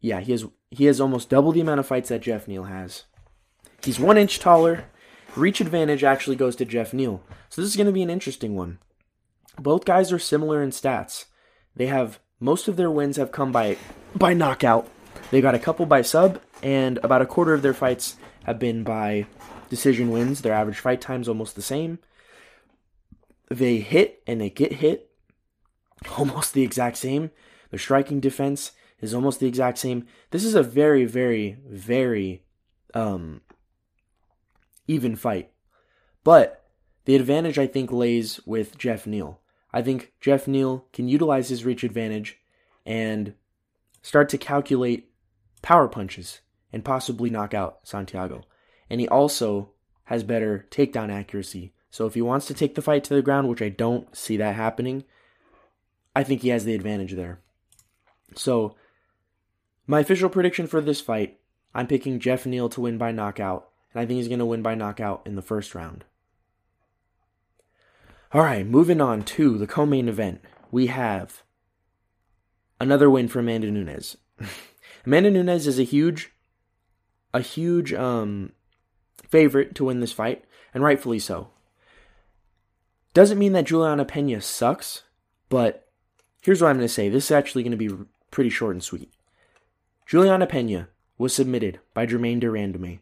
[0.00, 3.04] yeah, he has he has almost double the amount of fights that Geoff Neal has.
[3.82, 4.84] He's one inch taller.
[5.36, 7.22] Reach advantage actually goes to Geoff Neal.
[7.48, 8.78] So this is going to be an interesting one.
[9.58, 11.26] Both guys are similar in stats.
[11.76, 13.76] They have most of their wins have come by
[14.14, 14.88] by knockout.
[15.30, 18.82] They got a couple by sub, and about a quarter of their fights have been
[18.82, 19.26] by
[19.68, 20.42] decision wins.
[20.42, 21.98] Their average fight time is almost the same.
[23.48, 25.10] They hit and they get hit
[26.18, 27.30] almost the exact same.
[27.70, 30.06] Their striking defense is almost the exact same.
[30.30, 32.42] This is a very, very, very
[32.94, 33.42] um,
[34.90, 35.52] even fight.
[36.24, 36.64] But
[37.04, 39.40] the advantage, I think, lays with Geoff Neal.
[39.72, 42.38] I think Geoff Neal can utilize his reach advantage
[42.84, 43.34] and
[44.02, 45.12] start to calculate
[45.62, 46.40] power punches
[46.72, 48.42] and possibly knock out Santiago.
[48.88, 49.70] And he also
[50.04, 51.72] has better takedown accuracy.
[51.90, 54.36] So if he wants to take the fight to the ground, which I don't see
[54.38, 55.04] that happening,
[56.16, 57.40] I think he has the advantage there.
[58.34, 58.74] So
[59.86, 61.38] my official prediction for this fight,
[61.74, 64.62] I'm picking Geoff Neal to win by knockout, and I think he's going to win
[64.62, 66.04] by knockout in the first round.
[68.32, 70.40] All right, moving on to the co-main event.
[70.70, 71.42] We have
[72.78, 74.16] another win for Amanda Nunes.
[75.06, 76.32] Amanda Nunes is a huge,
[77.34, 78.52] a huge um,
[79.28, 81.48] favorite to win this fight, and rightfully so.
[83.12, 85.02] Doesn't mean that Juliana Pena sucks,
[85.48, 85.88] but
[86.40, 87.08] here's what I'm going to say.
[87.08, 89.12] This is actually going to be pretty short and sweet.
[90.06, 93.00] Juliana Pena was submitted by Germaine de Randamie,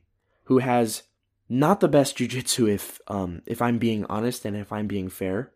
[0.48, 1.02] who has
[1.46, 5.52] not the best jiu-jitsu if um if I'm being honest and if I'm being fair.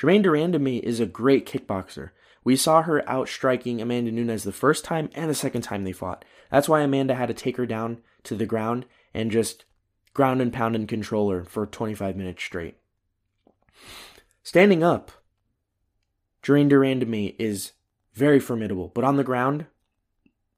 [0.00, 2.10] Germaine de Randamie is a great kickboxer.
[2.42, 6.24] We saw her outstriking Amanda Nunes the first time and the second time they fought.
[6.50, 9.64] That's why Amanda had to take her down to the ground and just
[10.12, 12.76] ground and pound and control her for 25 minutes straight.
[14.42, 15.12] Standing up,
[16.44, 17.72] Germaine de Randamie is
[18.12, 19.66] very formidable, but on the ground,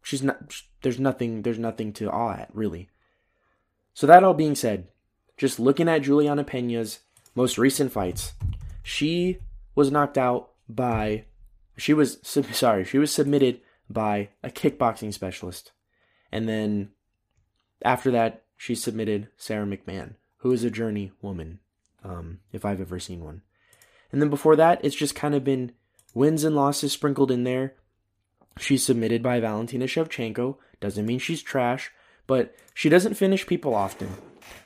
[0.02, 0.62] she's not.
[0.80, 1.42] There's nothing.
[1.42, 2.88] There's nothing to awe at really.
[3.94, 4.88] So, that all being said,
[5.36, 7.00] just looking at Juliana Pena's
[7.34, 8.34] most recent fights,
[8.82, 9.38] she
[9.74, 11.24] was knocked out by.
[11.76, 12.18] She was.
[12.22, 15.72] Sorry, she was submitted by a kickboxing specialist.
[16.32, 16.90] And then
[17.82, 21.60] after that, she submitted Sara McMann, who is a journey woman,
[22.02, 23.42] um, if I've ever seen one.
[24.10, 25.72] And then before that, it's just kind of been
[26.14, 27.74] wins and losses sprinkled in there.
[28.58, 30.56] She's submitted by Valentina Shevchenko.
[30.80, 31.92] Doesn't mean she's trash
[32.26, 34.08] but she doesn't finish people often.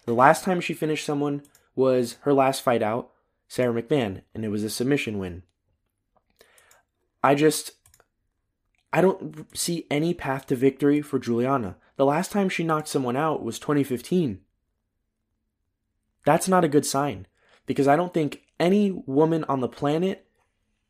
[0.06, 1.42] The last time she finished someone
[1.74, 3.10] was her last fight out,
[3.48, 5.42] Sara McMann, and it was a submission win.
[7.22, 7.72] I just
[8.92, 11.76] I don't see any path to victory for Juliana.
[11.96, 14.40] The last time she knocked someone out was 2015.
[16.24, 17.26] That's not a good sign
[17.66, 20.26] because I don't think any woman on the planet,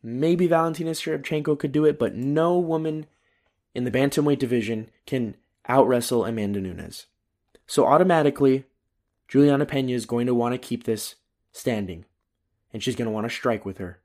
[0.03, 3.07] maybe Valentina Shevchenko could do it, but no woman
[3.75, 5.37] in the bantamweight division can
[5.69, 7.07] out wrestle Amanda Nunes.
[7.67, 8.65] So automatically,
[9.29, 11.17] Juliana Pena is going to want to keep this
[11.53, 12.07] standing,
[12.73, 14.01] and she's going to want to strike with her.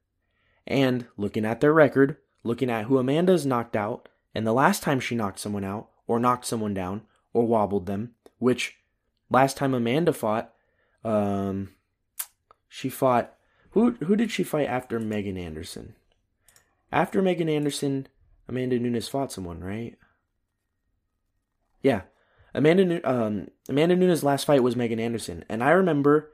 [0.67, 4.99] And looking at their record, looking at who Amanda's knocked out, and the last time
[4.99, 8.77] she knocked someone out, or knocked someone down, or wobbled them, which
[9.29, 10.53] last time Amanda fought,
[11.03, 11.69] um,
[12.67, 13.35] she fought
[13.71, 15.95] who who did she fight after Megan Anderson?
[16.91, 18.07] After Megan Anderson,
[18.47, 19.97] Amanda Nunes fought someone, right?
[21.83, 22.03] Yeah,
[22.53, 26.31] Amanda um, Amanda Nunes' last fight was Megan Anderson, and I remember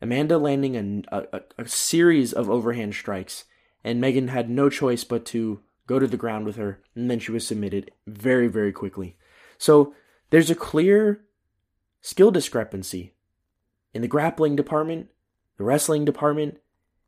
[0.00, 3.44] Amanda landing a, a, a series of overhand strikes,
[3.82, 7.18] and Megan had no choice but to go to the ground with her, and then
[7.18, 9.16] she was submitted very very quickly.
[9.58, 9.94] So
[10.30, 11.22] there's a clear
[12.00, 13.14] skill discrepancy
[13.92, 15.08] in the grappling department,
[15.56, 16.58] the wrestling department,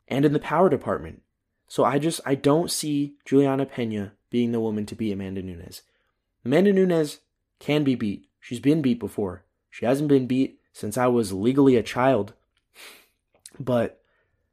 [0.08, 1.22] and in the power department.
[1.68, 5.82] So I just I don't see Juliana Pena being the woman to beat Amanda Nunes.
[6.44, 7.20] Amanda Nunes
[7.58, 8.28] can be beat.
[8.40, 9.44] She's been beat before.
[9.70, 12.34] She hasn't been beat since I was legally a child.
[13.58, 14.00] But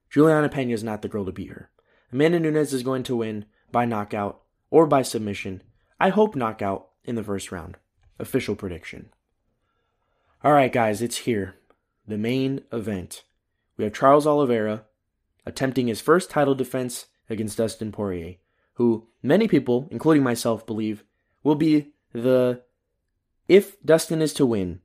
[0.10, 1.70] Juliana Pena is not the girl to beat her.
[2.12, 5.62] Amanda Nunes is going to win by knockout or by submission.
[6.00, 7.78] I hope knockout in the first round.
[8.20, 9.10] Official prediction.
[10.44, 11.56] All right, guys, it's here.
[12.08, 13.24] The main event.
[13.78, 14.86] We have Charles Oliveira
[15.46, 18.36] attempting his first title defense against Dustin Poirier,
[18.74, 21.04] who many people, including myself, believe
[21.44, 22.62] will be the
[23.48, 24.80] if Dustin is to win,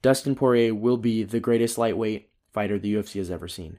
[0.00, 3.78] Dustin Poirier will be the greatest lightweight fighter the UFC has ever seen.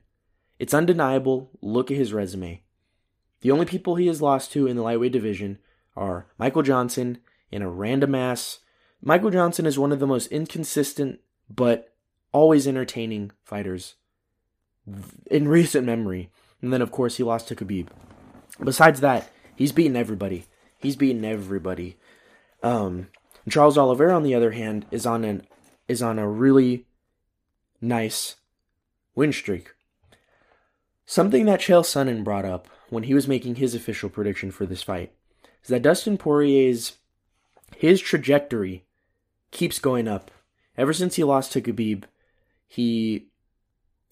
[0.60, 1.52] It's undeniable.
[1.62, 2.64] Look at his resume.
[3.42, 5.60] The only people he has lost to in the lightweight division
[5.96, 7.20] are Michael Johnson
[7.52, 8.60] and a random ass.
[9.02, 11.20] Michael Johnson is one of the most inconsistent
[11.50, 11.94] but
[12.32, 13.96] always entertaining fighters
[15.30, 16.32] in recent memory.
[16.62, 17.90] And then, of course, he lost to Khabib.
[18.64, 20.46] Besides that, he's beaten everybody.
[20.80, 21.98] He's beaten everybody.
[22.64, 23.08] Um,
[23.50, 25.46] Charles Oliveira, on the other hand, is on an
[25.88, 26.86] is on a really
[27.82, 28.38] nice
[29.16, 29.72] win streak.
[31.06, 34.82] Something that Chael Sonnen brought up when he was making his official prediction for this
[34.82, 35.12] fight
[35.62, 36.98] is that Dustin Poirier's
[37.76, 38.86] his trajectory
[39.52, 40.32] keeps going up.
[40.78, 42.06] Ever since he lost to Khabib,
[42.68, 43.28] he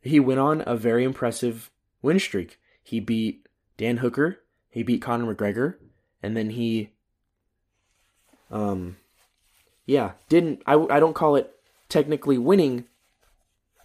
[0.01, 2.59] he went on a very impressive win streak.
[2.83, 5.75] He beat Dan Hooker, he beat Conor McGregor,
[6.21, 6.91] and then he
[8.51, 8.97] um
[9.85, 11.53] yeah, didn't I I don't call it
[11.89, 12.85] technically winning.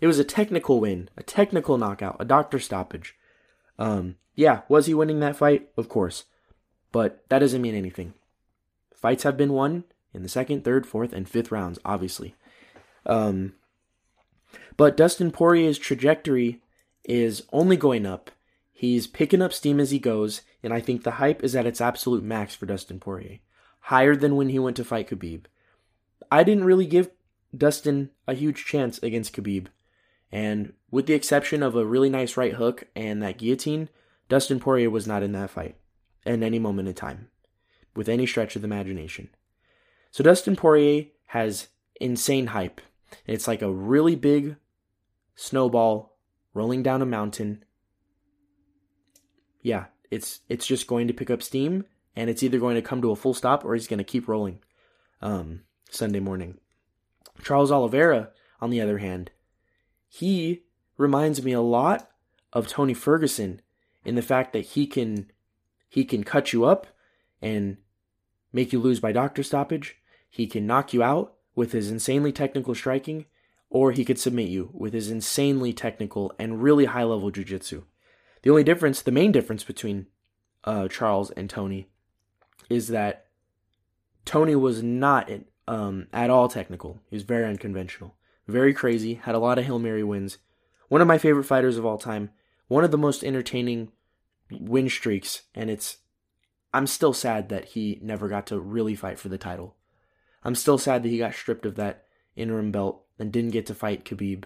[0.00, 3.14] It was a technical win, a technical knockout, a doctor stoppage.
[3.78, 5.68] Um yeah, was he winning that fight?
[5.76, 6.24] Of course.
[6.92, 8.14] But that doesn't mean anything.
[8.94, 12.34] Fights have been won in the second, third, fourth, and fifth rounds, obviously.
[13.04, 13.54] Um,
[14.76, 16.60] but Dustin Poirier's trajectory
[17.04, 18.30] is only going up.
[18.72, 21.80] He's picking up steam as he goes, and I think the hype is at its
[21.80, 23.38] absolute max for Dustin Poirier.
[23.86, 25.42] Higher than when he went to fight Khabib.
[26.28, 27.10] I didn't really give
[27.56, 29.68] Dustin a huge chance against Khabib.
[30.32, 33.88] And with the exception of a really nice right hook and that guillotine,
[34.28, 35.76] Dustin Poirier was not in that fight
[36.24, 37.28] at any moment in time,
[37.94, 39.28] with any stretch of the imagination.
[40.10, 41.68] So Dustin Poirier has
[42.00, 42.80] insane hype.
[43.24, 44.56] And It's like a really big
[45.36, 46.18] snowball
[46.54, 47.64] rolling down a mountain.
[49.62, 51.84] Yeah, it's it's just going to pick up steam
[52.16, 54.26] and it's either going to come to a full stop or he's going to keep
[54.26, 54.58] rolling.
[55.22, 56.58] Um, Sunday morning.
[57.42, 59.30] Charles Oliveira, on the other hand,
[60.08, 60.62] he
[60.96, 62.10] reminds me a lot
[62.52, 63.60] of Tony Ferguson
[64.04, 65.30] in the fact that he can
[65.88, 66.86] he can cut you up
[67.40, 67.76] and
[68.52, 69.96] make you lose by doctor stoppage.
[70.28, 73.26] He can knock you out with his insanely technical striking,
[73.70, 77.84] or he could submit you with his insanely technical and really high level jiu-jitsu.
[78.42, 80.06] The only difference, the main difference between
[80.64, 81.88] uh, Charles and Tony,
[82.68, 83.26] is that
[84.24, 85.30] Tony was not
[85.68, 87.00] um, at all technical.
[87.08, 90.38] He was very unconventional, very crazy, had a lot of Hail Mary wins.
[90.88, 92.30] One of my favorite fighters of all time,
[92.68, 93.92] one of the most entertaining
[94.50, 95.98] win streaks, and it's
[96.72, 99.76] I'm still sad that he never got to really fight for the title.
[100.44, 102.04] I'm still sad that he got stripped of that
[102.36, 104.44] interim belt and didn't get to fight Khabib.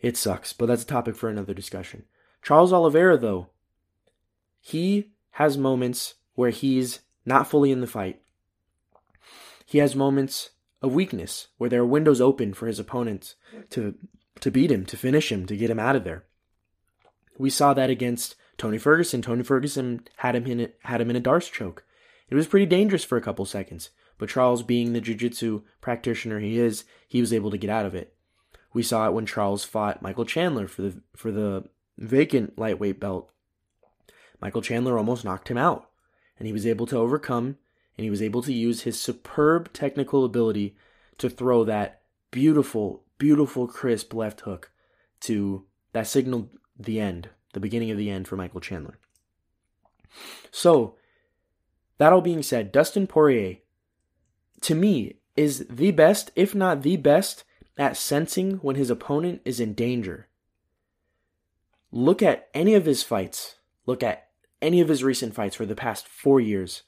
[0.00, 2.04] It sucks, but that's a topic for another discussion.
[2.42, 3.48] Charles Oliveira, though,
[4.60, 8.20] he has moments where he's not fully in the fight.
[9.64, 10.50] He has moments
[10.82, 13.36] of weakness where there are windows open for his opponents
[13.70, 13.94] to
[14.40, 16.24] to beat him, to finish him, to get him out of there.
[17.38, 19.22] We saw that against Tony Ferguson.
[19.22, 21.84] Tony Ferguson had him in had him in a D'Arce choke.
[22.28, 26.58] It was pretty dangerous for a couple seconds, but Charles, being the jiu-jitsu practitioner he
[26.58, 28.14] is, he was able to get out of it.
[28.72, 31.64] We saw it when Charles fought Michael Chandler for the for the
[31.98, 33.30] vacant lightweight belt.
[34.40, 35.89] Michael Chandler almost knocked him out,
[36.40, 37.58] and he was able to overcome
[37.96, 40.74] and he was able to use his superb technical ability
[41.18, 42.00] to throw that
[42.32, 44.72] beautiful, beautiful crisp left hook
[45.20, 48.98] to that signaled the end the beginning of the end for Michael Chandler.
[50.50, 50.96] So,
[51.98, 53.58] that all being said, Dustin Poirier,
[54.62, 57.44] to me, is the best, if not the best,
[57.76, 60.28] at sensing when his opponent is in danger.
[61.92, 63.56] Look at any of his fights.
[63.86, 64.29] Look at
[64.62, 66.82] any of his recent fights for the past four years.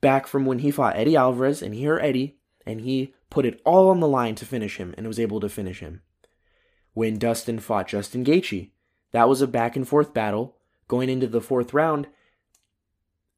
[0.00, 3.60] Back from when he fought Eddie Alvarez and he hurt Eddie, and he put it
[3.64, 6.02] all on the line to finish him and was able to finish him.
[6.92, 8.70] When Dustin fought Justin Gaethje,
[9.12, 10.56] that was a back and forth battle.
[10.86, 12.06] Going into the fourth round,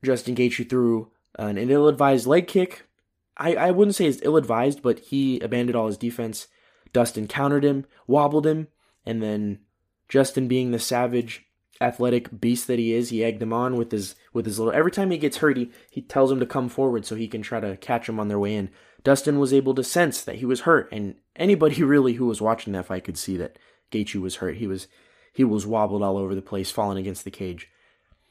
[0.02, 2.88] Justin Gaethje threw an ill-advised leg kick.
[3.36, 6.48] I, I wouldn't say it's ill-advised, but he abandoned all his defense.
[6.92, 8.68] Dustin countered him, wobbled him,
[9.04, 9.60] and then
[10.08, 11.45] Justin, being the savage,
[11.80, 14.72] athletic beast that he is, he egged him on with his with his little.
[14.72, 17.42] Every time he gets hurt, he, he tells him to come forward so he can
[17.42, 18.70] try to catch him on their way in.
[19.04, 22.72] Dustin was able to sense that he was hurt, and anybody really who was watching
[22.72, 23.58] that fight could see that
[23.90, 24.56] Gaethje was hurt.
[24.56, 24.88] He was
[25.32, 27.68] he was wobbled all over the place, falling against the cage.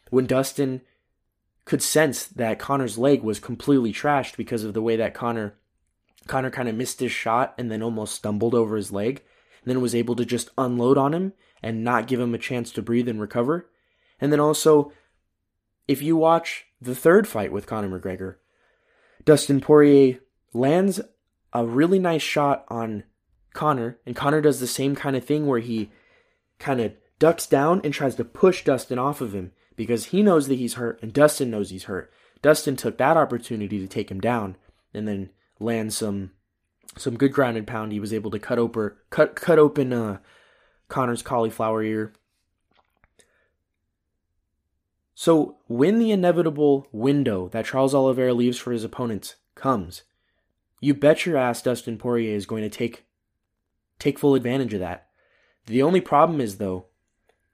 [0.10, 0.81] When Dustin
[1.65, 5.56] could sense that Conor's leg was completely trashed because of the way that Conor
[6.27, 9.23] Conor kind of missed his shot and then almost stumbled over his leg,
[9.62, 11.33] and then was able to just unload on him
[11.66, 13.68] and not give him a chance to breathe and recover.
[14.22, 14.92] And then also,
[15.88, 18.36] if you watch the third fight with Conor McGregor,
[19.26, 20.20] Dustin Poirier
[20.54, 21.02] lands
[21.52, 23.04] a really nice shot on
[23.54, 25.90] Conor, and Conor does the same kind of thing where he
[26.60, 30.48] kind of ducks down and tries to push Dustin off of him because he knows
[30.48, 32.13] that he's hurt and Dustin knows he's hurt.
[32.44, 34.56] Dustin took that opportunity to take him down
[34.94, 36.32] and then land some
[36.96, 37.92] some good grounded pound.
[37.92, 40.20] He was able to cut open cut cut open uh,
[40.88, 42.13] Conor's cauliflower ear.
[45.15, 50.04] So when the inevitable window that Charles Oliveira leaves for his opponents comes,
[50.81, 53.06] you bet your ass Dustin Poirier is going to take
[53.98, 55.08] take full advantage of that.
[55.67, 56.88] The only problem is though,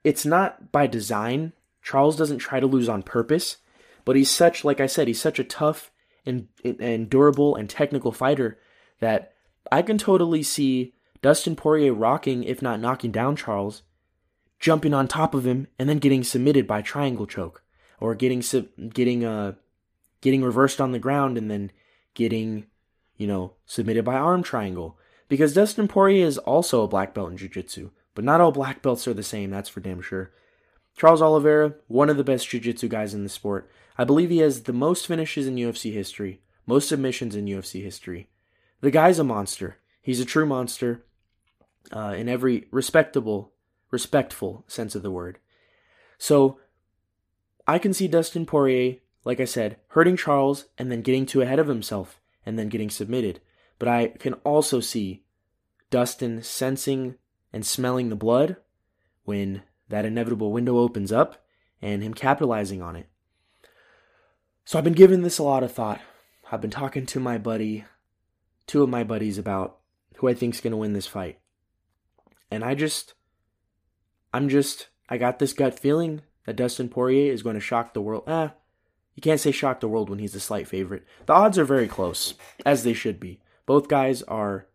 [0.02, 1.52] it's not by design.
[1.82, 3.58] Charles doesn't try to lose on purpose,
[4.04, 5.92] but he's such like I said, he's such a tough
[6.26, 8.58] and and durable and technical fighter
[9.00, 9.32] that
[9.70, 13.82] I can totally see Dustin Poirier rocking if not knocking down Charles,
[14.58, 17.62] jumping on top of him and then getting submitted by triangle choke
[18.00, 18.42] or getting
[18.90, 19.52] getting uh
[20.20, 21.70] getting reversed on the ground and then
[22.14, 22.66] getting
[23.16, 24.98] you know submitted by arm triangle
[25.28, 29.08] because Dustin Poirier is also a black belt in jiu-jitsu, but not all black belts
[29.08, 30.30] are the same, that's for damn sure.
[30.94, 33.70] Charles Oliveira, one of the best jiu-jitsu guys in the sport.
[33.96, 38.28] I believe he has the most finishes in UFC history, most submissions in UFC history.
[38.82, 39.78] The guy's a monster.
[40.02, 41.02] He's a true monster
[41.90, 43.52] uh, in every respectable,
[43.90, 45.38] respectful sense of the word.
[46.18, 46.58] So
[47.66, 51.58] I can see Dustin Poirier, like I said, hurting Charles and then getting too ahead
[51.58, 53.40] of himself and then getting submitted.
[53.78, 55.24] But I can also see
[55.90, 57.16] Dustin sensing
[57.52, 58.56] and smelling the blood
[59.24, 61.44] when that inevitable window opens up
[61.80, 63.08] and him capitalizing on it.
[64.64, 66.00] So I've been giving this a lot of thought.
[66.50, 67.84] I've been talking to my buddy,
[68.66, 69.78] two of my buddies about
[70.16, 71.38] who I think's going to win this fight.
[72.52, 73.14] And I just
[74.34, 78.02] I'm just I got this gut feeling that Dustin Poirier is going to shock the
[78.02, 78.24] world.
[78.26, 78.48] Eh,
[79.14, 81.04] you can't say shock the world when he's a slight favorite.
[81.24, 82.34] The odds are very close,
[82.66, 83.40] as they should be.
[83.64, 84.66] Both guys are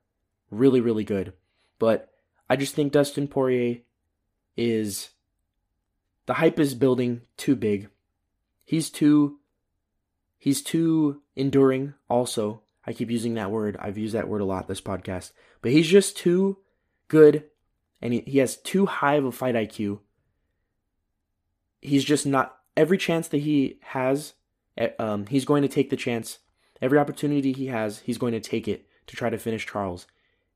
[0.50, 1.34] really, really good.
[1.78, 2.12] But
[2.50, 3.82] I just think Dustin Poirier
[4.56, 5.10] is.
[6.26, 7.90] The hype is building too big.
[8.66, 9.38] He's too.
[10.40, 12.62] He's too enduring, also.
[12.86, 13.78] I keep using that word.
[13.80, 15.32] I've used that word a lot this podcast.
[15.62, 16.58] But he's just too
[17.08, 17.44] good,
[18.02, 20.00] and he, he has too high of a fight IQ.
[21.82, 22.56] He's just not.
[22.76, 24.34] Every chance that he has,
[25.00, 26.40] um, he's going to take the chance
[26.82, 30.06] Every opportunity he has, he's going to take it to try to finish Charles.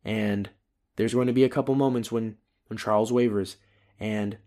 [0.04, 0.50] And
[0.96, 2.38] there's going to be a couple moments when,
[2.68, 3.58] when Charles wavers.
[4.00, 4.38] And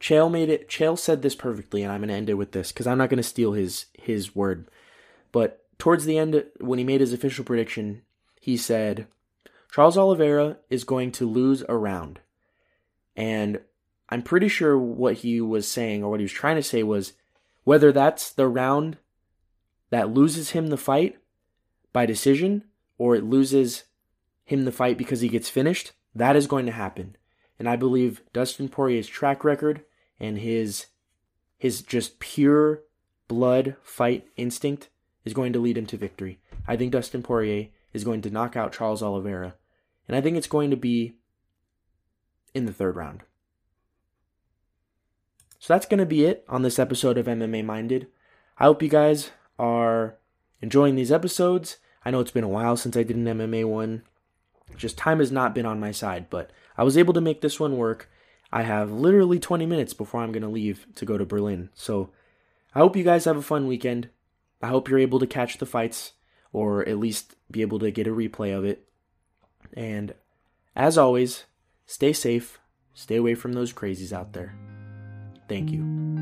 [0.00, 2.86] Chael made it Chael said this perfectly, and I'm gonna end it with this, because
[2.86, 4.68] I'm not gonna steal his his word.
[5.32, 8.02] But towards the end when he made his official prediction,
[8.38, 9.06] he said
[9.76, 12.20] Charles Oliveira is going to lose a round.
[13.14, 13.60] And
[14.08, 17.12] I'm pretty sure what he was saying or what he was trying to say was
[17.64, 18.96] whether that's the round
[19.90, 21.18] that loses him the fight
[21.92, 22.64] by decision
[22.96, 23.84] or it loses
[24.46, 27.14] him the fight because he gets finished, that is going to happen.
[27.58, 29.84] And I believe Dustin Poirier's track record
[30.18, 30.86] and his
[31.58, 32.80] his just pure
[33.28, 34.88] blood fight instinct
[35.26, 36.38] is going to lead him to victory.
[36.66, 39.54] I think Dustin Poirier is going to knock out Charles Oliveira.
[40.06, 41.14] And I think it's going to be
[42.54, 43.22] in the third round.
[45.58, 48.06] So that's going to be it on this episode of MMA Minded.
[48.58, 50.16] I hope you guys are
[50.60, 51.78] enjoying these episodes.
[52.04, 54.02] I know it's been a while since I did an MMA one.
[54.76, 57.58] Just time has not been on my side, but I was able to make this
[57.58, 58.08] one work.
[58.52, 61.70] I have literally 20 minutes before I'm going to leave to go to Berlin.
[61.74, 62.10] So
[62.74, 64.08] I hope you guys have a fun weekend.
[64.62, 66.12] I hope you're able to catch the fights
[66.52, 68.88] or at least be able to get a replay of it.
[69.76, 70.14] And
[70.74, 71.44] as always,
[71.84, 72.58] stay safe,
[72.94, 74.56] stay away from those crazies out there.
[75.48, 76.15] Thank you.